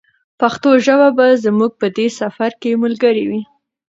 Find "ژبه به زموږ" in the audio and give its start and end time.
0.85-1.71